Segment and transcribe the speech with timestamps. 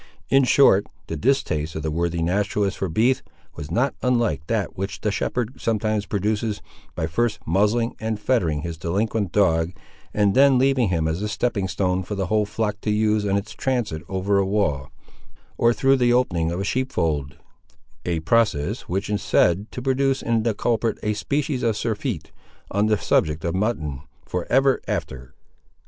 [0.29, 3.21] In short, the distaste of the worthy naturalist for beef
[3.55, 6.59] was not unlike that which the shepherd sometimes produces,
[6.95, 9.73] by first muzzling and fettering his delinquent dog,
[10.11, 13.37] and then leaving him as a stepping stone for the whole flock to use in
[13.37, 14.89] its transit over a wall,
[15.55, 17.35] or through the opening of a sheep fold;
[18.03, 22.31] a process which is said to produce in the culprit a species of surfeit,
[22.71, 25.35] on the subject of mutton, for ever after.